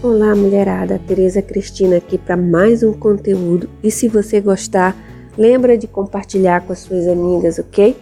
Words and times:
Olá, 0.00 0.32
mulherada. 0.32 0.96
Tereza 1.08 1.42
Cristina 1.42 1.96
aqui 1.96 2.16
para 2.16 2.36
mais 2.36 2.84
um 2.84 2.92
conteúdo. 2.92 3.68
E 3.82 3.90
se 3.90 4.06
você 4.06 4.40
gostar, 4.40 4.96
lembra 5.36 5.76
de 5.76 5.88
compartilhar 5.88 6.64
com 6.64 6.72
as 6.72 6.78
suas 6.78 7.08
amigas, 7.08 7.58
ok? 7.58 7.96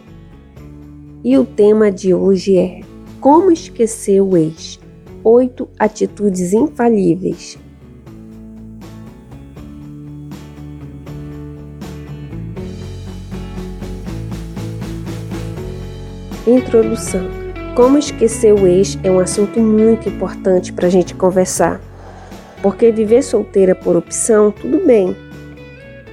E 1.25 1.39
o 1.39 1.47
tema 1.47 1.91
de 1.91 2.13
hoje 2.13 2.59
é 2.59 2.81
Como 3.19 3.51
esquecer 3.51 4.21
o 4.21 4.37
ex? 4.37 4.79
Oito 5.25 5.71
atitudes 5.79 6.53
infalíveis. 6.53 7.57
Introdução 16.47 17.46
como 17.77 17.99
esquecer 17.99 18.55
o 18.55 18.67
ex 18.67 18.99
é 19.05 19.11
um 19.11 19.21
assunto 19.21 19.61
muito 19.61 20.09
importante 20.09 20.73
para 20.73 20.87
a 20.87 20.91
gente 20.91 21.15
conversar. 21.15 21.79
Porque 22.63 22.91
viver 22.91 23.23
solteira 23.23 23.75
por 23.75 23.95
opção, 23.95 24.51
tudo 24.51 24.87
bem. 24.87 25.15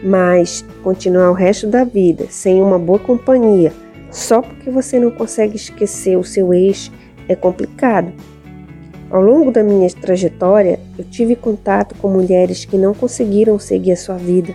Mas 0.04 0.66
continuar 0.84 1.32
o 1.32 1.34
resto 1.34 1.66
da 1.66 1.86
vida 1.86 2.26
sem 2.30 2.62
uma 2.62 2.78
boa 2.78 3.00
companhia, 3.00 3.72
só 4.12 4.42
porque 4.42 4.70
você 4.70 5.00
não 5.00 5.10
consegue 5.10 5.56
esquecer 5.56 6.18
o 6.18 6.24
seu 6.24 6.54
ex, 6.54 6.92
é 7.30 7.36
complicado. 7.36 8.12
Ao 9.10 9.22
longo 9.22 9.50
da 9.50 9.64
minha 9.64 9.90
trajetória, 9.90 10.82
eu 10.98 11.06
tive 11.06 11.34
contato 11.34 11.96
com 11.96 12.10
mulheres 12.10 12.66
que 12.66 12.78
não 12.78 12.94
conseguiram 12.94 13.58
seguir 13.58 13.94
a 13.94 13.98
sua 13.98 14.16
vida, 14.16 14.54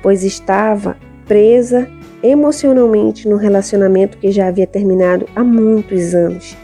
pois 0.00 0.22
estava 0.22 0.96
presa 1.26 1.90
emocionalmente 2.22 3.28
num 3.28 3.36
relacionamento 3.36 4.18
que 4.18 4.30
já 4.30 4.48
havia 4.48 4.66
terminado 4.66 5.26
há 5.34 5.42
muitos 5.42 6.14
anos, 6.14 6.56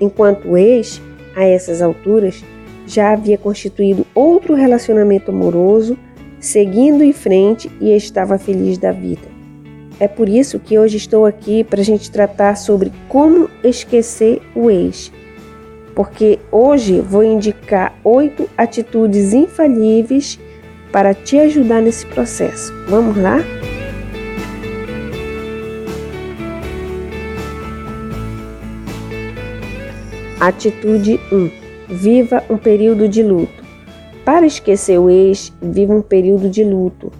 enquanto 0.00 0.48
o 0.48 0.56
ex, 0.56 1.00
a 1.34 1.44
essas 1.44 1.82
alturas, 1.82 2.44
já 2.86 3.12
havia 3.12 3.36
constituído 3.36 4.06
outro 4.14 4.54
relacionamento 4.54 5.30
amoroso, 5.30 5.98
seguindo 6.38 7.02
em 7.02 7.12
frente 7.12 7.70
e 7.80 7.94
estava 7.94 8.38
feliz 8.38 8.78
da 8.78 8.92
vida. 8.92 9.36
É 9.98 10.06
por 10.06 10.28
isso 10.28 10.58
que 10.58 10.78
hoje 10.78 10.96
estou 10.96 11.24
aqui 11.24 11.64
para 11.64 11.80
a 11.80 11.84
gente 11.84 12.10
tratar 12.10 12.56
sobre 12.56 12.92
como 13.08 13.48
esquecer 13.64 14.42
o 14.54 14.70
ex. 14.70 15.10
Porque 15.94 16.38
hoje 16.52 17.00
vou 17.00 17.24
indicar 17.24 17.98
oito 18.04 18.48
atitudes 18.56 19.32
infalíveis 19.32 20.38
para 20.92 21.14
te 21.14 21.38
ajudar 21.38 21.80
nesse 21.80 22.04
processo. 22.06 22.72
Vamos 22.88 23.16
lá? 23.16 23.38
Atitude 30.38 31.18
1. 31.32 31.50
Viva 31.88 32.44
um 32.50 32.58
período 32.58 33.08
de 33.08 33.22
luto. 33.22 33.64
Para 34.22 34.44
esquecer 34.44 34.98
o 34.98 35.08
ex, 35.08 35.50
viva 35.62 35.94
um 35.94 36.02
período 36.02 36.50
de 36.50 36.62
luto, 36.62 37.10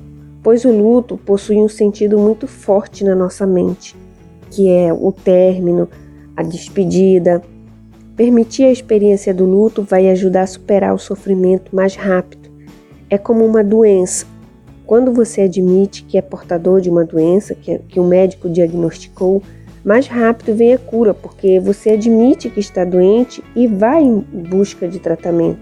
pois 0.42 0.66
o 0.66 0.70
luto 0.70 1.16
possui 1.16 1.56
um 1.56 1.68
sentido 1.68 2.18
muito 2.18 2.46
forte 2.46 3.04
na 3.04 3.14
nossa 3.14 3.46
mente, 3.46 3.96
que 4.50 4.68
é 4.68 4.92
o 4.92 5.10
término, 5.10 5.88
a 6.36 6.42
despedida. 6.42 7.42
Permitir 8.14 8.64
a 8.64 8.70
experiência 8.70 9.32
do 9.32 9.46
luto 9.46 9.82
vai 9.82 10.10
ajudar 10.10 10.42
a 10.42 10.46
superar 10.46 10.94
o 10.94 10.98
sofrimento 10.98 11.74
mais 11.74 11.96
rápido. 11.96 12.50
É 13.08 13.16
como 13.16 13.46
uma 13.46 13.64
doença. 13.64 14.26
Quando 14.84 15.10
você 15.10 15.40
admite 15.40 16.04
que 16.04 16.18
é 16.18 16.22
portador 16.22 16.82
de 16.82 16.90
uma 16.90 17.04
doença 17.04 17.54
que, 17.54 17.78
que 17.78 17.98
o 17.98 18.04
médico 18.04 18.46
diagnosticou, 18.46 19.42
mais 19.86 20.08
rápido 20.08 20.52
vem 20.52 20.74
a 20.74 20.78
cura, 20.78 21.14
porque 21.14 21.60
você 21.60 21.90
admite 21.90 22.50
que 22.50 22.58
está 22.58 22.84
doente 22.84 23.40
e 23.54 23.68
vai 23.68 24.02
em 24.02 24.18
busca 24.18 24.88
de 24.88 24.98
tratamento. 24.98 25.60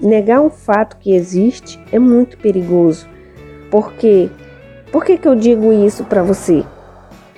Negar 0.00 0.40
um 0.40 0.50
fato 0.50 0.96
que 0.96 1.12
existe 1.12 1.78
é 1.92 1.98
muito 1.98 2.36
perigoso. 2.38 3.08
Porque 3.70 4.28
por 4.90 5.04
que, 5.04 5.16
que 5.16 5.28
eu 5.28 5.36
digo 5.36 5.72
isso 5.72 6.02
para 6.02 6.24
você? 6.24 6.64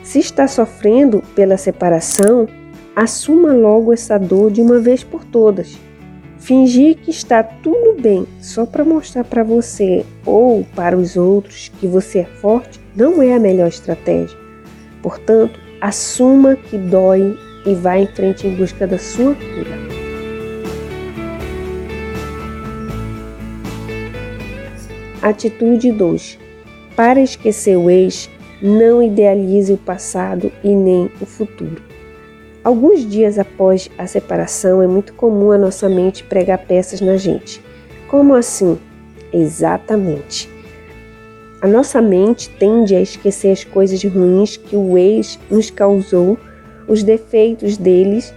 Se 0.02 0.18
está 0.18 0.48
sofrendo 0.48 1.22
pela 1.34 1.58
separação, 1.58 2.48
assuma 2.96 3.52
logo 3.52 3.92
essa 3.92 4.16
dor 4.16 4.50
de 4.50 4.62
uma 4.62 4.78
vez 4.78 5.04
por 5.04 5.26
todas. 5.26 5.76
Fingir 6.38 6.96
que 6.96 7.10
está 7.10 7.42
tudo 7.42 8.00
bem 8.00 8.26
só 8.40 8.64
para 8.64 8.82
mostrar 8.82 9.24
para 9.24 9.42
você 9.42 10.06
ou 10.24 10.64
para 10.74 10.96
os 10.96 11.18
outros 11.18 11.70
que 11.78 11.86
você 11.86 12.20
é 12.20 12.24
forte 12.24 12.80
não 12.96 13.22
é 13.22 13.34
a 13.34 13.38
melhor 13.38 13.68
estratégia. 13.68 14.38
Portanto, 15.02 15.60
assuma 15.82 16.54
que 16.54 16.78
dói 16.78 17.36
e 17.66 17.74
vá 17.74 17.98
em 17.98 18.06
frente 18.06 18.46
em 18.46 18.54
busca 18.54 18.86
da 18.86 18.98
sua 18.98 19.34
cura. 19.34 19.76
Atitude 25.20 25.90
2. 25.90 26.38
Para 26.94 27.20
esquecer 27.20 27.76
o 27.76 27.90
ex, 27.90 28.30
não 28.62 29.02
idealize 29.02 29.72
o 29.72 29.76
passado 29.76 30.52
e 30.62 30.68
nem 30.68 31.10
o 31.20 31.26
futuro. 31.26 31.82
Alguns 32.62 33.04
dias 33.04 33.36
após 33.36 33.90
a 33.98 34.06
separação, 34.06 34.80
é 34.82 34.86
muito 34.86 35.12
comum 35.14 35.50
a 35.50 35.58
nossa 35.58 35.88
mente 35.88 36.22
pregar 36.22 36.58
peças 36.58 37.00
na 37.00 37.16
gente. 37.16 37.60
Como 38.06 38.36
assim? 38.36 38.78
Exatamente. 39.32 40.48
A 41.62 41.68
nossa 41.68 42.02
mente 42.02 42.50
tende 42.58 42.92
a 42.92 43.00
esquecer 43.00 43.52
as 43.52 43.62
coisas 43.62 44.02
ruins 44.02 44.56
que 44.56 44.74
o 44.74 44.98
ex 44.98 45.38
nos 45.48 45.70
causou, 45.70 46.36
os 46.88 47.04
defeitos 47.04 47.76
deles 47.76 48.34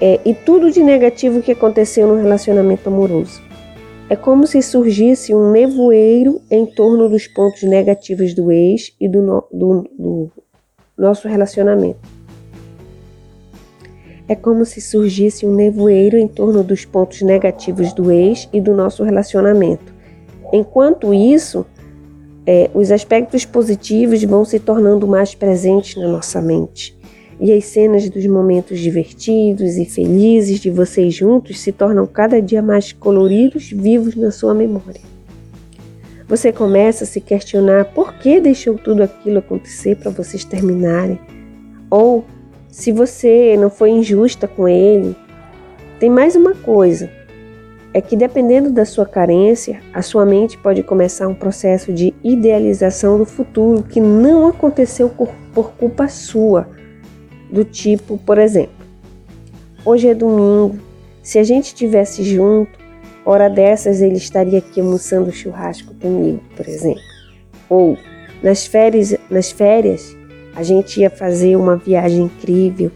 é, 0.00 0.18
e 0.24 0.32
tudo 0.32 0.70
de 0.70 0.82
negativo 0.82 1.42
que 1.42 1.52
aconteceu 1.52 2.08
no 2.08 2.16
relacionamento 2.16 2.88
amoroso. 2.88 3.42
É 4.08 4.16
como 4.16 4.46
se 4.46 4.62
surgisse 4.62 5.34
um 5.34 5.50
nevoeiro 5.50 6.40
em 6.50 6.64
torno 6.64 7.06
dos 7.06 7.26
pontos 7.26 7.62
negativos 7.64 8.32
do 8.32 8.50
ex 8.50 8.94
e 8.98 9.06
do, 9.06 9.20
no, 9.20 9.44
do, 9.52 9.82
do 9.98 10.32
nosso 10.96 11.28
relacionamento. 11.28 12.00
É 14.26 14.34
como 14.34 14.64
se 14.64 14.80
surgisse 14.80 15.44
um 15.44 15.54
nevoeiro 15.54 16.16
em 16.16 16.26
torno 16.26 16.62
dos 16.62 16.86
pontos 16.86 17.20
negativos 17.20 17.92
do 17.92 18.10
ex 18.10 18.48
e 18.54 18.58
do 18.58 18.74
nosso 18.74 19.04
relacionamento. 19.04 19.92
Enquanto 20.50 21.12
isso, 21.12 21.66
é, 22.50 22.70
os 22.72 22.90
aspectos 22.90 23.44
positivos 23.44 24.24
vão 24.24 24.42
se 24.42 24.58
tornando 24.58 25.06
mais 25.06 25.34
presentes 25.34 25.96
na 25.96 26.08
nossa 26.08 26.40
mente. 26.40 26.96
E 27.38 27.52
as 27.52 27.66
cenas 27.66 28.08
dos 28.08 28.26
momentos 28.26 28.80
divertidos 28.80 29.76
e 29.76 29.84
felizes 29.84 30.58
de 30.58 30.70
vocês 30.70 31.12
juntos 31.12 31.60
se 31.60 31.72
tornam 31.72 32.06
cada 32.06 32.40
dia 32.40 32.62
mais 32.62 32.90
coloridos, 32.90 33.70
vivos 33.70 34.16
na 34.16 34.30
sua 34.30 34.54
memória. 34.54 35.02
Você 36.26 36.50
começa 36.50 37.04
a 37.04 37.06
se 37.06 37.20
questionar 37.20 37.92
por 37.92 38.14
que 38.14 38.40
deixou 38.40 38.78
tudo 38.78 39.02
aquilo 39.02 39.40
acontecer 39.40 39.96
para 39.96 40.10
vocês 40.10 40.42
terminarem. 40.42 41.20
Ou 41.90 42.24
se 42.70 42.90
você 42.90 43.58
não 43.58 43.68
foi 43.68 43.90
injusta 43.90 44.48
com 44.48 44.66
ele. 44.66 45.14
Tem 46.00 46.08
mais 46.08 46.34
uma 46.34 46.54
coisa 46.54 47.10
é 47.92 48.00
que 48.00 48.16
dependendo 48.16 48.70
da 48.70 48.84
sua 48.84 49.06
carência, 49.06 49.80
a 49.92 50.02
sua 50.02 50.24
mente 50.26 50.58
pode 50.58 50.82
começar 50.82 51.26
um 51.26 51.34
processo 51.34 51.92
de 51.92 52.14
idealização 52.22 53.18
do 53.18 53.24
futuro 53.24 53.82
que 53.82 54.00
não 54.00 54.46
aconteceu 54.46 55.08
por, 55.08 55.72
culpa 55.72 56.08
sua. 56.08 56.68
Do 57.50 57.64
tipo, 57.64 58.18
por 58.18 58.38
exemplo, 58.38 58.74
hoje 59.84 60.08
é 60.08 60.14
domingo, 60.14 60.78
se 61.22 61.38
a 61.38 61.42
gente 61.42 61.66
estivesse 61.66 62.22
junto, 62.22 62.78
hora 63.24 63.48
dessas 63.48 64.00
ele 64.00 64.16
estaria 64.16 64.58
aqui 64.58 64.80
almoçando 64.80 65.32
churrasco 65.32 65.94
comigo, 65.94 66.40
por 66.56 66.66
exemplo. 66.66 67.02
Ou 67.68 67.98
nas 68.42 68.66
férias, 68.66 69.14
nas 69.30 69.50
férias, 69.50 70.16
a 70.54 70.62
gente 70.62 71.00
ia 71.00 71.10
fazer 71.10 71.56
uma 71.56 71.76
viagem 71.76 72.24
incrível 72.24 72.90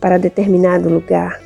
para 0.00 0.18
determinado 0.18 0.88
lugar. 0.88 1.40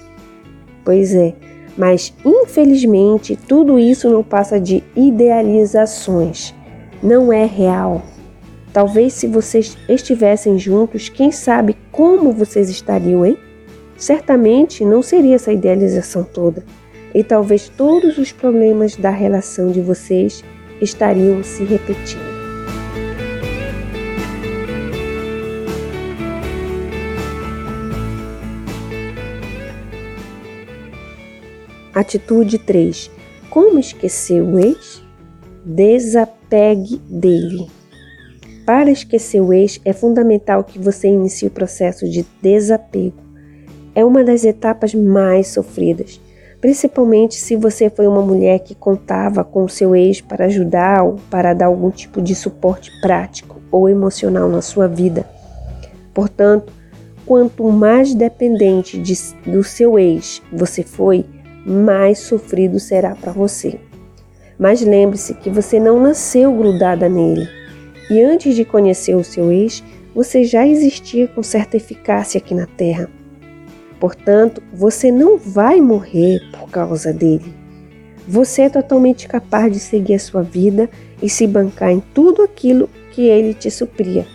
Pois 0.85 1.15
é, 1.15 1.35
mas 1.77 2.13
infelizmente 2.25 3.37
tudo 3.37 3.79
isso 3.79 4.11
não 4.11 4.23
passa 4.23 4.61
de 4.61 4.83
idealizações, 4.95 6.55
não 7.03 7.33
é 7.33 7.45
real. 7.45 8.03
Talvez 8.73 9.13
se 9.13 9.27
vocês 9.27 9.77
estivessem 9.89 10.59
juntos, 10.59 11.09
quem 11.09 11.31
sabe 11.31 11.77
como 11.91 12.33
vocês 12.33 12.71
estariam, 12.71 13.27
hein? 13.27 13.37
Certamente 13.97 14.85
não 14.85 15.03
seria 15.03 15.35
essa 15.35 15.53
idealização 15.53 16.25
toda. 16.25 16.65
E 17.15 17.23
talvez 17.23 17.69
todos 17.69 18.17
os 18.17 18.33
problemas 18.33 18.97
da 18.97 19.11
relação 19.11 19.71
de 19.71 19.83
vocês 19.83 20.43
estariam 20.81 21.43
se 21.43 21.63
repetindo. 21.65 22.32
Atitude 31.95 32.59
3. 32.59 33.11
Como 33.51 33.79
esquecer 33.79 34.41
o 34.41 34.59
ex? 34.59 35.03
Desapegue 35.63 36.97
dele. 37.07 37.67
Para 38.65 38.91
esquecer 38.91 39.43
o 39.43 39.53
ex, 39.53 39.79
é 39.85 39.93
fundamental 39.93 40.65
que 40.65 40.79
você 40.79 41.09
inicie 41.09 41.49
o 41.49 41.51
processo 41.51 42.09
de 42.09 42.25
desapego. 42.41 43.19
É 43.95 44.03
uma 44.03 44.25
das 44.25 44.43
etapas 44.43 44.95
mais 44.95 45.49
sofridas, 45.49 46.19
principalmente 46.63 47.35
se 47.35 47.57
você 47.57 47.91
foi 47.91 48.07
uma 48.07 48.23
mulher 48.23 48.61
que 48.61 48.75
contava 48.75 49.45
com 49.45 49.63
o 49.63 49.69
seu 49.69 49.95
ex 49.95 50.23
para 50.23 50.47
ajudar 50.47 51.03
ou 51.03 51.17
para 51.29 51.53
dar 51.53 51.67
algum 51.67 51.91
tipo 51.91 52.23
de 52.23 52.35
suporte 52.35 52.91
prático 53.03 53.61
ou 53.71 53.87
emocional 53.87 54.49
na 54.49 54.63
sua 54.63 54.89
vida. 54.89 55.27
Portanto, 56.15 56.73
quanto 57.27 57.71
mais 57.71 58.15
dependente 58.15 58.97
de, 58.97 59.13
do 59.45 59.63
seu 59.63 59.99
ex 59.99 60.41
você 60.51 60.83
foi, 60.83 61.27
mais 61.65 62.19
sofrido 62.19 62.79
será 62.81 63.15
para 63.15 63.33
você. 63.33 63.79
Mas 64.59 64.81
lembre-se 64.81 65.35
que 65.35 65.51
você 65.51 65.81
não 65.81 66.01
nasceu 66.01 66.53
grudada 66.53 67.09
nele. 67.09 67.49
E 68.11 68.21
antes 68.21 68.55
de 68.55 68.65
conhecer 68.65 69.15
o 69.15 69.25
seu 69.25 69.51
ex, 69.51 69.83
você 70.15 70.45
já 70.45 70.67
existia 70.67 71.27
com 71.29 71.43
certa 71.43 71.77
eficácia 71.77 72.39
aqui 72.39 72.55
na 72.55 72.67
Terra. 72.67 73.09
Portanto, 73.99 74.63
você 74.73 75.11
não 75.11 75.39
vai 75.39 75.81
morrer 75.81 76.41
por 76.53 76.69
causa 76.69 77.13
dele. 77.13 77.55
Você 78.27 78.63
é 78.63 78.69
totalmente 78.69 79.27
capaz 79.27 79.73
de 79.73 79.79
seguir 79.79 80.15
a 80.15 80.19
sua 80.19 80.43
vida 80.43 80.89
e 81.23 81.29
se 81.29 81.47
bancar 81.47 81.91
em 81.91 82.01
tudo 82.13 82.43
aquilo 82.43 82.89
que 83.13 83.23
ele 83.23 83.55
te 83.55 83.71
supria. 83.71 84.27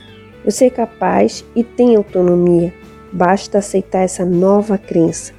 Você 0.44 0.66
é 0.66 0.70
capaz 0.70 1.44
e 1.56 1.64
tem 1.64 1.96
autonomia. 1.96 2.74
Basta 3.12 3.58
aceitar 3.58 4.00
essa 4.00 4.26
nova 4.26 4.78
crença. 4.78 5.37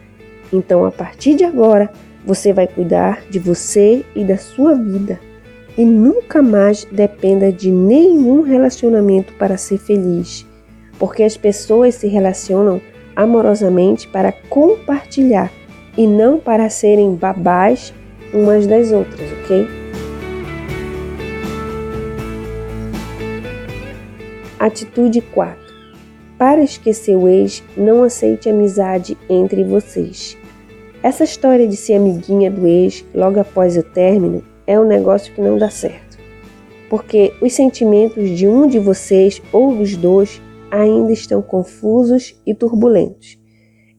Então, 0.53 0.85
a 0.85 0.91
partir 0.91 1.35
de 1.35 1.45
agora, 1.45 1.91
você 2.25 2.53
vai 2.53 2.67
cuidar 2.67 3.23
de 3.31 3.39
você 3.39 4.05
e 4.15 4.25
da 4.25 4.37
sua 4.37 4.75
vida. 4.75 5.21
E 5.77 5.85
nunca 5.85 6.43
mais 6.43 6.85
dependa 6.85 7.53
de 7.53 7.71
nenhum 7.71 8.43
relacionamento 8.43 9.33
para 9.35 9.57
ser 9.57 9.79
feliz, 9.79 10.47
porque 10.99 11.23
as 11.23 11.37
pessoas 11.37 11.95
se 11.95 12.09
relacionam 12.09 12.81
amorosamente 13.15 14.09
para 14.09 14.33
compartilhar 14.49 15.51
e 15.97 16.07
não 16.07 16.39
para 16.39 16.69
serem 16.69 17.15
babás 17.15 17.93
umas 18.33 18.67
das 18.67 18.93
outras, 18.93 19.31
ok? 19.45 19.67
Atitude 24.59 25.21
4. 25.21 25.68
Para 26.39 26.63
esquecer 26.63 27.17
o 27.17 27.27
ex, 27.27 27.65
não 27.77 28.05
aceite 28.05 28.49
amizade 28.49 29.19
entre 29.29 29.65
vocês. 29.65 30.39
Essa 31.03 31.25
história 31.25 31.67
de 31.67 31.77
ser 31.77 31.95
amiguinha 31.95 32.49
do 32.49 32.65
ex 32.65 33.05
logo 33.13 33.41
após 33.41 33.77
o 33.77 33.83
término 33.83 34.45
é 34.65 34.79
um 34.79 34.87
negócio 34.87 35.35
que 35.35 35.41
não 35.41 35.59
dá 35.59 35.69
certo. 35.69 36.17
Porque 36.89 37.35
os 37.43 37.53
sentimentos 37.53 38.31
de 38.31 38.47
um 38.47 38.69
de 38.69 38.79
vocês 38.79 39.43
ou 39.53 39.75
dos 39.75 39.97
dois 39.97 40.41
ainda 40.71 41.13
estão 41.13 41.43
confusos 41.43 42.41
e 42.47 42.55
turbulentos. 42.55 43.37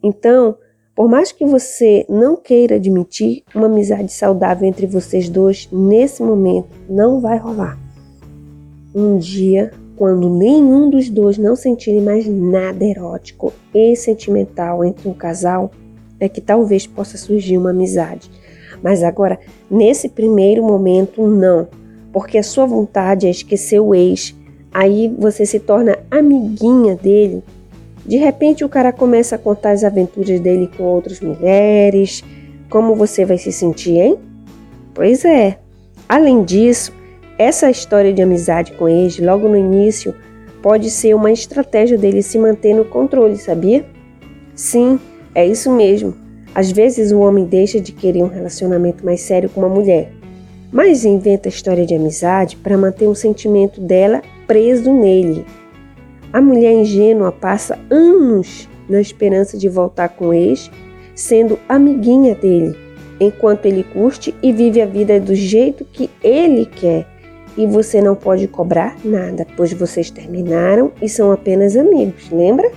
Então, 0.01 0.57
por 0.95 1.09
mais 1.09 1.31
que 1.31 1.45
você 1.45 2.05
não 2.07 2.37
queira 2.37 2.75
admitir, 2.75 3.43
uma 3.53 3.67
amizade 3.67 4.11
saudável 4.11 4.67
entre 4.67 4.87
vocês 4.87 5.27
dois 5.27 5.67
nesse 5.71 6.23
momento 6.23 6.69
não 6.89 7.19
vai 7.19 7.37
rolar. 7.37 7.77
Um 8.95 9.17
dia, 9.17 9.71
quando 9.99 10.29
nenhum 10.29 10.89
dos 10.89 11.09
dois 11.09 11.37
não 11.37 11.55
sentirem 11.55 12.01
mais 12.01 12.25
nada 12.25 12.83
erótico 12.83 13.53
e 13.75 13.95
sentimental 13.95 14.83
entre 14.83 15.07
um 15.07 15.13
casal, 15.13 15.69
é 16.19 16.27
que 16.27 16.41
talvez 16.41 16.87
possa 16.87 17.17
surgir 17.17 17.57
uma 17.57 17.71
amizade. 17.71 18.31
Mas 18.81 19.03
agora, 19.03 19.37
nesse 19.69 20.09
primeiro 20.09 20.63
momento, 20.63 21.27
não, 21.27 21.67
porque 22.11 22.37
a 22.37 22.43
sua 22.43 22.65
vontade 22.65 23.27
é 23.27 23.29
esquecer 23.29 23.79
o 23.79 23.93
ex 23.93 24.33
Aí 24.71 25.13
você 25.17 25.45
se 25.45 25.59
torna 25.59 25.97
amiguinha 26.11 26.95
dele. 26.95 27.43
De 28.05 28.17
repente 28.17 28.63
o 28.63 28.69
cara 28.69 28.91
começa 28.91 29.35
a 29.35 29.39
contar 29.39 29.71
as 29.71 29.83
aventuras 29.83 30.39
dele 30.39 30.69
com 30.77 30.83
outras 30.83 31.19
mulheres. 31.19 32.23
Como 32.69 32.95
você 32.95 33.25
vai 33.25 33.37
se 33.37 33.51
sentir, 33.51 33.97
hein? 33.97 34.17
Pois 34.93 35.25
é. 35.25 35.57
Além 36.07 36.43
disso, 36.43 36.93
essa 37.39 37.71
história 37.71 38.13
de 38.13 38.21
amizade 38.21 38.73
com 38.73 38.89
ex, 38.89 39.17
logo 39.17 39.47
no 39.47 39.55
início, 39.55 40.13
pode 40.61 40.91
ser 40.91 41.13
uma 41.15 41.31
estratégia 41.31 41.97
dele 41.97 42.21
se 42.21 42.37
manter 42.37 42.73
no 42.73 42.83
controle, 42.83 43.37
sabia? 43.37 43.85
Sim, 44.53 44.99
é 45.33 45.47
isso 45.47 45.71
mesmo. 45.71 46.13
Às 46.53 46.69
vezes 46.69 47.13
o 47.13 47.19
homem 47.19 47.45
deixa 47.45 47.79
de 47.79 47.93
querer 47.93 48.23
um 48.23 48.27
relacionamento 48.27 49.05
mais 49.05 49.21
sério 49.21 49.49
com 49.49 49.61
uma 49.61 49.69
mulher, 49.69 50.11
mas 50.69 51.05
inventa 51.05 51.47
a 51.47 51.49
história 51.49 51.85
de 51.85 51.95
amizade 51.95 52.57
para 52.57 52.77
manter 52.77 53.07
um 53.07 53.15
sentimento 53.15 53.79
dela 53.79 54.21
preso 54.45 54.93
nele. 54.93 55.45
A 56.33 56.41
mulher 56.41 56.73
ingênua 56.73 57.31
passa 57.31 57.79
anos 57.89 58.67
na 58.89 58.99
esperança 58.99 59.57
de 59.57 59.69
voltar 59.69 60.09
com 60.09 60.27
o 60.27 60.33
ex, 60.33 60.69
sendo 61.15 61.57
amiguinha 61.69 62.35
dele, 62.35 62.75
enquanto 63.17 63.65
ele 63.65 63.83
curte 63.83 64.35
e 64.43 64.51
vive 64.51 64.81
a 64.81 64.85
vida 64.85 65.21
do 65.21 65.33
jeito 65.33 65.85
que 65.85 66.09
ele 66.21 66.65
quer. 66.65 67.18
E 67.59 67.67
você 67.67 68.01
não 68.01 68.15
pode 68.15 68.47
cobrar 68.47 68.95
nada, 69.03 69.45
pois 69.57 69.73
vocês 69.73 70.09
terminaram 70.09 70.93
e 71.01 71.09
são 71.09 71.29
apenas 71.29 71.75
amigos, 71.75 72.29
lembra? 72.31 72.71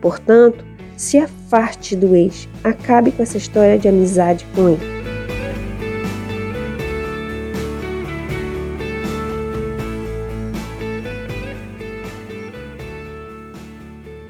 Portanto, 0.00 0.64
se 0.96 1.18
afaste 1.18 1.94
do 1.94 2.16
ex, 2.16 2.48
acabe 2.64 3.12
com 3.12 3.22
essa 3.22 3.36
história 3.36 3.78
de 3.78 3.86
amizade 3.86 4.46
com 4.54 4.70
ele. 4.70 4.80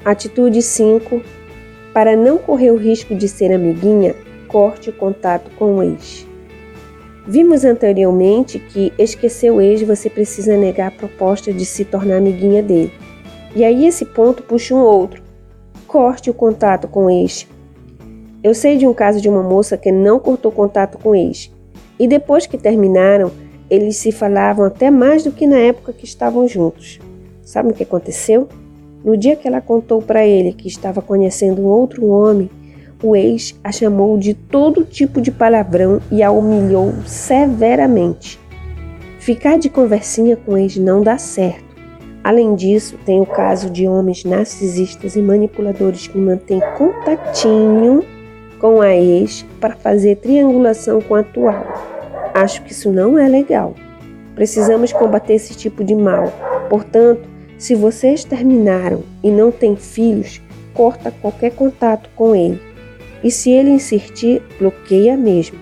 Atitude 0.03 0.61
5. 0.61 1.21
Para 1.93 2.13
não 2.17 2.37
correr 2.37 2.71
o 2.71 2.75
risco 2.75 3.15
de 3.15 3.29
ser 3.29 3.53
amiguinha, 3.53 4.13
corte 4.49 4.89
o 4.89 4.93
contato 4.93 5.49
com 5.51 5.77
o 5.77 5.83
ex. 5.83 6.27
Vimos 7.27 7.65
anteriormente 7.65 8.57
que 8.57 8.93
esquecer 8.97 9.51
o 9.51 9.59
ex 9.59 9.81
você 9.81 10.09
precisa 10.09 10.55
negar 10.55 10.87
a 10.87 10.91
proposta 10.91 11.51
de 11.51 11.65
se 11.65 11.83
tornar 11.83 12.17
amiguinha 12.17 12.63
dele. 12.63 12.93
E 13.53 13.65
aí 13.65 13.85
esse 13.85 14.05
ponto 14.05 14.41
puxa 14.43 14.73
um 14.73 14.79
outro. 14.79 15.21
Corte 15.85 16.29
o 16.29 16.33
contato 16.33 16.87
com 16.87 17.05
o 17.05 17.09
ex. 17.09 17.45
Eu 18.41 18.53
sei 18.53 18.77
de 18.77 18.87
um 18.87 18.93
caso 18.93 19.19
de 19.19 19.27
uma 19.27 19.43
moça 19.43 19.77
que 19.77 19.91
não 19.91 20.19
cortou 20.19 20.53
contato 20.53 20.97
com 20.97 21.09
o 21.09 21.15
ex. 21.15 21.51
E 21.99 22.07
depois 22.07 22.47
que 22.47 22.57
terminaram, 22.57 23.29
eles 23.69 23.97
se 23.97 24.13
falavam 24.13 24.65
até 24.65 24.89
mais 24.89 25.25
do 25.25 25.31
que 25.33 25.45
na 25.45 25.57
época 25.57 25.91
que 25.91 26.05
estavam 26.05 26.47
juntos. 26.47 26.97
Sabe 27.43 27.71
o 27.71 27.73
que 27.73 27.83
aconteceu? 27.83 28.47
No 29.03 29.17
dia 29.17 29.35
que 29.35 29.47
ela 29.47 29.59
contou 29.59 30.01
para 30.01 30.25
ele 30.25 30.53
que 30.53 30.69
estava 30.69 31.01
conhecendo 31.01 31.61
um 31.61 31.65
outro 31.65 32.05
homem, 32.05 32.49
o 33.01 33.15
ex 33.15 33.55
a 33.63 33.71
chamou 33.71 34.17
de 34.17 34.33
todo 34.33 34.83
tipo 34.83 35.21
de 35.21 35.31
palavrão 35.31 36.01
e 36.11 36.23
a 36.23 36.31
humilhou 36.31 36.93
severamente. 37.05 38.39
Ficar 39.19 39.57
de 39.57 39.69
conversinha 39.69 40.35
com 40.35 40.53
o 40.53 40.57
ex 40.57 40.77
não 40.77 41.01
dá 41.01 41.17
certo. 41.17 41.67
Além 42.23 42.55
disso, 42.55 42.97
tem 43.05 43.21
o 43.21 43.25
caso 43.25 43.69
de 43.69 43.87
homens 43.87 44.23
narcisistas 44.23 45.15
e 45.15 45.21
manipuladores 45.21 46.07
que 46.07 46.17
mantêm 46.17 46.61
contatinho 46.77 48.03
com 48.59 48.81
a 48.81 48.95
ex 48.95 49.45
para 49.61 49.75
fazer 49.75 50.17
triangulação 50.17 50.99
com 51.01 51.15
a 51.15 51.19
atual. 51.19 51.65
Acho 52.33 52.63
que 52.63 52.71
isso 52.71 52.91
não 52.91 53.17
é 53.17 53.27
legal. 53.27 53.75
Precisamos 54.35 54.91
combater 54.91 55.35
esse 55.35 55.55
tipo 55.55 55.83
de 55.83 55.95
mal. 55.95 56.31
Portanto, 56.69 57.27
se 57.57 57.73
vocês 57.73 58.23
terminaram 58.23 59.03
e 59.23 59.31
não 59.31 59.51
têm 59.51 59.75
filhos, 59.75 60.41
corta 60.73 61.11
qualquer 61.11 61.51
contato 61.51 62.09
com 62.15 62.35
ele. 62.35 62.66
E 63.23 63.31
se 63.31 63.51
ele 63.51 63.69
insistir, 63.69 64.41
bloqueia 64.59 65.17
mesmo. 65.17 65.57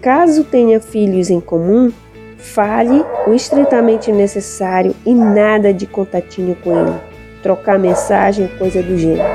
Caso 0.00 0.44
tenha 0.44 0.80
filhos 0.80 1.28
em 1.28 1.40
comum, 1.40 1.92
fale 2.38 3.04
o 3.26 3.34
estritamente 3.34 4.10
necessário 4.10 4.94
e 5.04 5.14
nada 5.14 5.74
de 5.74 5.86
contatinho 5.86 6.56
com 6.56 6.72
ele. 6.72 6.98
Trocar 7.42 7.78
mensagem, 7.78 8.48
coisa 8.58 8.82
do 8.82 8.96
gênero. 8.96 9.28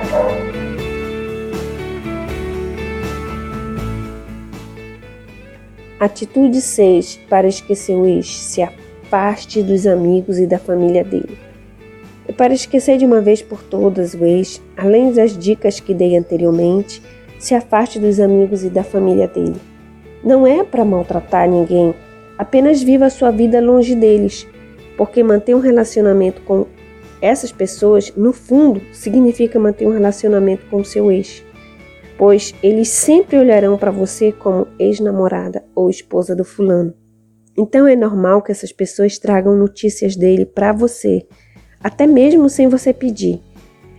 Atitude 5.99 6.61
6 6.61 7.21
para 7.29 7.47
esquecer 7.47 7.95
o 7.95 8.05
ex: 8.05 8.27
se 8.27 8.61
afaste 8.61 9.63
dos 9.63 9.87
amigos 9.87 10.37
e 10.37 10.45
da 10.45 10.59
família 10.59 11.03
dele. 11.03 11.37
E 12.27 12.33
para 12.33 12.53
esquecer 12.53 12.97
de 12.97 13.05
uma 13.05 13.21
vez 13.21 13.41
por 13.41 13.63
todas 13.63 14.13
o 14.13 14.25
ex, 14.25 14.61
além 14.75 15.13
das 15.13 15.37
dicas 15.37 15.79
que 15.79 15.93
dei 15.93 16.17
anteriormente, 16.17 17.01
se 17.39 17.53
afaste 17.53 17.99
dos 17.99 18.19
amigos 18.19 18.63
e 18.63 18.69
da 18.69 18.83
família 18.83 19.27
dele. 19.27 19.55
Não 20.23 20.45
é 20.45 20.63
para 20.63 20.85
maltratar 20.85 21.49
ninguém, 21.49 21.93
apenas 22.37 22.81
viva 22.81 23.05
a 23.05 23.09
sua 23.09 23.31
vida 23.31 23.61
longe 23.61 23.95
deles, 23.95 24.47
porque 24.97 25.23
manter 25.23 25.55
um 25.55 25.59
relacionamento 25.59 26.41
com 26.41 26.65
essas 27.21 27.51
pessoas, 27.51 28.13
no 28.15 28.33
fundo, 28.33 28.81
significa 28.91 29.59
manter 29.59 29.87
um 29.87 29.91
relacionamento 29.91 30.65
com 30.67 30.83
seu 30.83 31.11
ex, 31.11 31.43
pois 32.17 32.53
eles 32.61 32.89
sempre 32.89 33.37
olharão 33.37 33.77
para 33.77 33.91
você 33.91 34.31
como 34.31 34.67
ex-namorada 34.79 35.63
ou 35.73 35.89
esposa 35.89 36.35
do 36.35 36.43
fulano. 36.43 36.93
Então 37.57 37.87
é 37.87 37.95
normal 37.95 38.41
que 38.41 38.51
essas 38.51 38.71
pessoas 38.71 39.17
tragam 39.17 39.55
notícias 39.55 40.15
dele 40.15 40.45
para 40.45 40.73
você 40.73 41.25
até 41.85 42.07
mesmo 42.07 42.49
sem 42.49 42.67
você 42.67 42.91
pedir. 42.91 43.39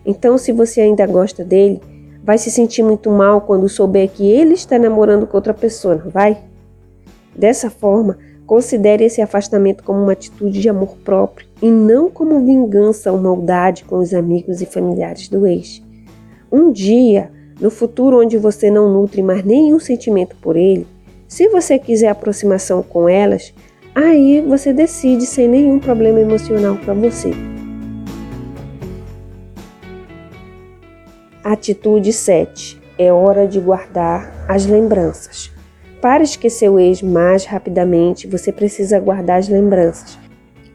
Então, 0.05 0.37
se 0.37 0.51
você 0.51 0.81
ainda 0.81 1.07
gosta 1.07 1.45
dele, 1.45 1.81
Vai 2.27 2.39
se 2.39 2.51
sentir 2.51 2.83
muito 2.83 3.09
mal 3.09 3.41
quando 3.41 3.69
souber 3.69 4.11
que 4.11 4.29
ele 4.29 4.55
está 4.55 4.77
namorando 4.77 5.29
com 5.29 5.37
outra 5.37 5.55
pessoa, 5.55 5.95
não 5.95 6.11
vai? 6.11 6.39
Dessa 7.37 7.71
forma, 7.71 8.19
considere 8.45 9.05
esse 9.05 9.23
afastamento 9.23 9.85
como 9.85 10.03
uma 10.03 10.11
atitude 10.11 10.61
de 10.61 10.69
amor 10.69 10.97
próprio 11.05 11.47
e 11.63 11.71
não 11.71 12.11
como 12.11 12.45
vingança 12.45 13.13
ou 13.13 13.19
maldade 13.19 13.85
com 13.85 13.99
os 13.99 14.13
amigos 14.13 14.61
e 14.61 14.67
familiares 14.67 15.29
do 15.29 15.47
ex. 15.47 15.81
Um 16.51 16.73
dia, 16.73 17.31
no 17.61 17.71
futuro 17.71 18.21
onde 18.21 18.37
você 18.37 18.73
não 18.73 18.93
nutre 18.93 19.23
mais 19.23 19.45
nenhum 19.45 19.79
sentimento 19.79 20.35
por 20.43 20.57
ele, 20.57 20.85
se 21.29 21.49
você 21.49 21.79
quiser 21.79 22.09
aproximação 22.09 22.83
com 22.83 23.09
elas, 23.09 23.55
aí 23.95 24.41
você 24.41 24.73
decide 24.73 25.27
sem 25.27 25.47
nenhum 25.47 25.79
problema 25.79 26.19
emocional 26.19 26.75
para 26.75 26.93
você. 26.93 27.31
Atitude 31.49 32.13
7. 32.13 32.77
É 32.99 33.13
hora 33.13 33.47
de 33.47 33.61
guardar 33.61 34.45
as 34.49 34.67
lembranças. 34.67 35.53
Para 36.03 36.25
esquecer 36.25 36.69
o 36.69 36.77
ex 36.77 37.01
mais 37.01 37.45
rapidamente, 37.45 38.27
você 38.27 38.51
precisa 38.51 38.99
guardar 38.99 39.39
as 39.39 39.49
lembranças. 39.49 40.19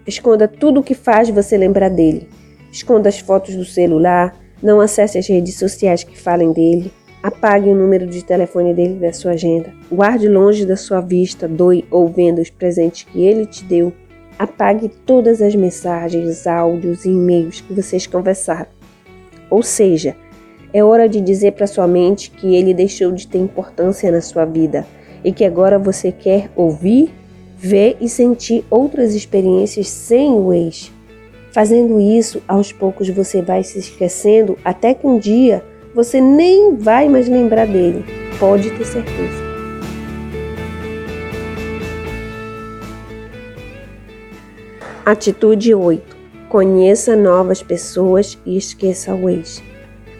Esconda 0.08 0.48
tudo 0.48 0.80
o 0.80 0.84
que 0.84 0.96
faz 0.96 1.30
você 1.30 1.58
lembrar 1.58 1.90
dele. 1.90 2.30
Esconda 2.72 3.10
as 3.10 3.20
fotos 3.20 3.54
do 3.54 3.66
celular, 3.66 4.34
não 4.64 4.80
acesse 4.80 5.18
as 5.18 5.28
redes 5.28 5.60
sociais 5.60 6.06
que 6.06 6.18
falem 6.18 6.54
dele, 6.54 6.90
apague 7.22 7.70
o 7.70 7.76
número 7.76 8.08
de 8.08 8.24
telefone 8.24 8.74
dele 8.74 8.94
da 8.94 9.12
sua 9.12 9.32
agenda, 9.32 9.74
guarde 9.92 10.30
longe 10.30 10.66
da 10.66 10.78
sua 10.78 11.02
vista, 11.02 11.50
doe 11.50 11.84
ou 11.92 12.08
venda 12.08 12.42
os 12.42 12.50
presentes 12.50 13.04
que 13.04 13.22
ele 13.22 13.46
te 13.46 13.66
deu, 13.66 13.92
apague 14.40 14.88
todas 14.88 15.42
as 15.42 15.54
mensagens, 15.54 16.48
áudios 16.48 17.04
e 17.04 17.10
e-mails 17.10 17.60
que 17.60 17.74
vocês 17.74 18.08
conversaram. 18.08 18.68
Ou 19.50 19.62
seja, 19.62 20.16
é 20.74 20.84
hora 20.84 21.08
de 21.08 21.20
dizer 21.20 21.52
para 21.54 21.68
sua 21.68 21.88
mente 21.88 22.32
que 22.32 22.56
ele 22.56 22.74
deixou 22.74 23.12
de 23.12 23.28
ter 23.28 23.38
importância 23.38 24.12
na 24.12 24.22
sua 24.22 24.46
vida 24.46 24.86
e 25.24 25.32
que 25.32 25.44
agora 25.44 25.78
você 25.78 26.12
quer 26.12 26.50
ouvir, 26.56 27.14
ver 27.58 27.98
e 28.00 28.08
sentir 28.08 28.66
outras 28.70 29.14
experiências 29.14 29.88
sem 29.88 30.32
o 30.32 30.54
ex. 30.54 30.92
Fazendo 31.52 32.00
isso, 32.00 32.42
aos 32.48 32.72
poucos 32.72 33.10
você 33.10 33.42
vai 33.42 33.64
se 33.64 33.78
esquecendo 33.78 34.58
até 34.64 34.94
que 34.94 35.06
um 35.06 35.20
dia 35.20 35.64
você 35.94 36.22
nem 36.22 36.76
vai 36.78 37.10
mais 37.10 37.28
lembrar 37.28 37.68
dele. 37.68 38.06
Pode 38.40 38.72
ter 38.72 38.86
certeza. 38.86 39.52
Atitude 45.06 45.76
8. 45.76 46.16
Conheça 46.48 47.16
novas 47.16 47.62
pessoas 47.62 48.38
e 48.46 48.56
esqueça 48.56 49.14
o 49.14 49.30
ex. 49.30 49.62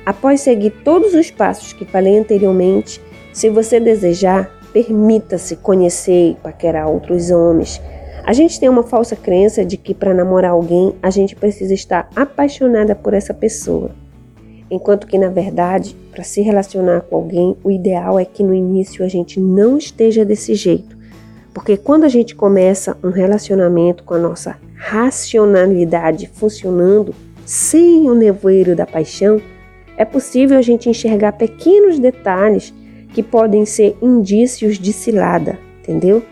Após 0.06 0.42
seguir 0.42 0.72
todos 0.84 1.14
os 1.14 1.30
passos 1.30 1.74
que 1.74 1.86
falei 1.86 2.18
anteriormente, 2.18 3.02
se 3.32 3.50
você 3.50 3.80
desejar, 3.80 4.52
permita-se 4.74 5.56
conhecer 5.58 6.32
e 6.32 6.36
paquerar 6.36 6.88
outros 6.88 7.30
homens. 7.30 7.82
A 8.24 8.34
gente 8.34 8.60
tem 8.60 8.70
uma 8.70 8.84
falsa 8.84 9.16
crença 9.16 9.66
de 9.66 9.78
que 9.78 9.94
para 9.94 10.14
namorar 10.14 10.52
alguém 10.52 10.94
a 11.02 11.10
gente 11.10 11.36
precisa 11.36 11.74
estar 11.74 12.10
apaixonada 12.16 12.96
por 12.96 13.14
essa 13.14 13.34
pessoa. 13.34 13.92
Enquanto 14.70 15.06
que, 15.06 15.18
na 15.18 15.30
verdade, 15.30 15.96
para 16.12 16.24
se 16.24 16.42
relacionar 16.42 17.02
com 17.02 17.16
alguém, 17.16 17.58
o 17.64 17.70
ideal 17.70 18.18
é 18.18 18.24
que 18.24 18.44
no 18.44 18.54
início 18.54 19.04
a 19.04 19.08
gente 19.08 19.40
não 19.40 19.78
esteja 19.78 20.24
desse 20.24 20.56
jeito. 20.56 20.98
Porque 21.54 21.76
quando 21.76 22.06
a 22.06 22.10
gente 22.10 22.34
começa 22.34 22.98
um 23.04 23.10
relacionamento 23.10 24.04
com 24.04 24.14
a 24.14 24.20
nossa 24.20 24.58
racionalidade 24.76 26.28
funcionando, 26.34 27.14
sem 27.46 28.10
o 28.10 28.16
nevoeiro 28.16 28.76
da 28.76 28.86
paixão, 28.86 29.42
é 30.02 30.06
possível 30.06 30.58
a 30.58 30.64
gente 30.64 30.90
enxergar 30.90 31.34
pequenos 31.34 32.00
detalhes 32.00 32.74
que 33.14 33.22
podem 33.22 33.68
ser 33.68 33.96
indícios 34.02 34.80
de 34.80 34.92
cilada, 34.92 35.60
entendeu? 35.80 36.24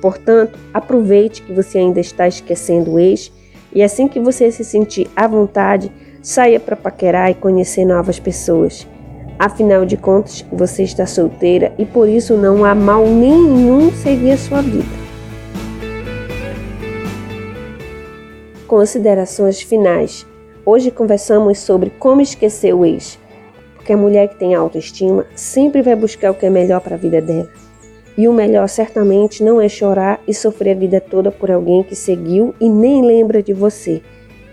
Portanto, 0.00 0.56
aproveite 0.72 1.42
que 1.42 1.52
você 1.52 1.78
ainda 1.78 1.98
está 1.98 2.28
esquecendo 2.28 2.92
o 2.92 3.00
ex 3.00 3.32
e 3.74 3.82
assim 3.82 4.06
que 4.06 4.20
você 4.20 4.48
se 4.52 4.62
sentir 4.62 5.08
à 5.16 5.26
vontade, 5.26 5.90
saia 6.22 6.60
para 6.60 6.76
paquerar 6.76 7.32
e 7.32 7.34
conhecer 7.34 7.84
novas 7.84 8.20
pessoas. 8.20 8.86
Afinal 9.40 9.84
de 9.84 9.96
contas, 9.96 10.46
você 10.52 10.84
está 10.84 11.04
solteira 11.04 11.72
e 11.76 11.84
por 11.84 12.08
isso 12.08 12.36
não 12.36 12.64
há 12.64 12.76
mal 12.76 13.04
nenhum 13.08 13.90
seguir 13.90 14.30
a 14.30 14.38
sua 14.38 14.62
vida. 14.62 14.86
Considerações 18.68 19.60
finais. 19.60 20.24
Hoje 20.66 20.90
conversamos 20.90 21.58
sobre 21.58 21.90
como 21.90 22.22
esquecer 22.22 22.74
o 22.74 22.86
ex, 22.86 23.18
porque 23.74 23.92
a 23.92 23.96
mulher 23.98 24.28
que 24.28 24.38
tem 24.38 24.54
autoestima 24.54 25.26
sempre 25.34 25.82
vai 25.82 25.94
buscar 25.94 26.30
o 26.30 26.34
que 26.34 26.46
é 26.46 26.50
melhor 26.50 26.80
para 26.80 26.94
a 26.94 26.98
vida 26.98 27.20
dela. 27.20 27.50
E 28.16 28.26
o 28.26 28.32
melhor 28.32 28.66
certamente 28.66 29.44
não 29.44 29.60
é 29.60 29.68
chorar 29.68 30.22
e 30.26 30.32
sofrer 30.32 30.74
a 30.74 30.78
vida 30.78 31.02
toda 31.02 31.30
por 31.30 31.50
alguém 31.50 31.82
que 31.82 31.94
seguiu 31.94 32.54
e 32.58 32.66
nem 32.70 33.04
lembra 33.04 33.42
de 33.42 33.52
você. 33.52 34.00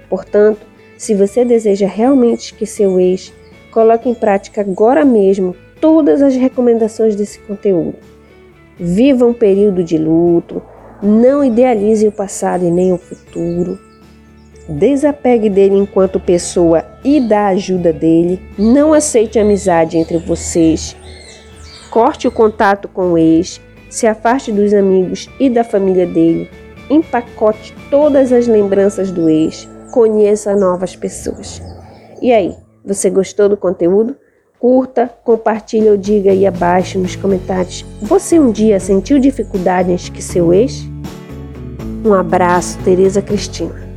Portanto, 0.09 0.59
se 0.97 1.15
você 1.15 1.45
deseja 1.45 1.87
realmente 1.87 2.51
esquecer 2.51 2.87
o 2.87 2.99
ex, 2.99 3.31
coloque 3.71 4.09
em 4.09 4.13
prática 4.13 4.59
agora 4.59 5.05
mesmo 5.05 5.55
todas 5.79 6.21
as 6.21 6.35
recomendações 6.35 7.15
desse 7.15 7.39
conteúdo. 7.39 7.95
Viva 8.77 9.25
um 9.25 9.33
período 9.33 9.81
de 9.81 9.97
luto, 9.97 10.61
não 11.01 11.41
idealize 11.41 12.05
o 12.05 12.11
passado 12.11 12.65
e 12.65 12.69
nem 12.69 12.91
o 12.91 12.97
futuro. 12.97 13.79
Desapegue 14.67 15.49
dele 15.49 15.75
enquanto 15.75 16.19
pessoa 16.19 16.85
e 17.03 17.19
da 17.19 17.47
ajuda 17.47 17.91
dele. 17.91 18.41
Não 18.57 18.93
aceite 18.93 19.39
amizade 19.39 19.97
entre 19.97 20.17
vocês. 20.17 20.95
Corte 21.89 22.27
o 22.27 22.31
contato 22.31 22.87
com 22.87 23.13
o 23.13 23.17
ex. 23.17 23.59
Se 23.89 24.07
afaste 24.07 24.51
dos 24.51 24.73
amigos 24.73 25.29
e 25.39 25.49
da 25.49 25.63
família 25.63 26.05
dele. 26.05 26.49
Empacote 26.89 27.75
todas 27.89 28.31
as 28.31 28.47
lembranças 28.47 29.11
do 29.11 29.29
ex. 29.29 29.67
Conheça 29.91 30.55
novas 30.55 30.95
pessoas. 30.95 31.61
E 32.21 32.31
aí, 32.31 32.55
você 32.85 33.09
gostou 33.09 33.49
do 33.49 33.57
conteúdo? 33.57 34.15
Curta, 34.59 35.09
compartilhe 35.23 35.89
ou 35.89 35.97
diga 35.97 36.31
aí 36.31 36.45
abaixo 36.45 36.99
nos 36.99 37.15
comentários. 37.15 37.83
Você 38.01 38.39
um 38.39 38.51
dia 38.51 38.79
sentiu 38.79 39.17
dificuldade 39.17 39.91
em 39.91 39.95
esquecer 39.95 40.41
o 40.41 40.53
ex? 40.53 40.87
Um 42.05 42.13
abraço, 42.13 42.77
Tereza 42.83 43.21
Cristina. 43.21 43.90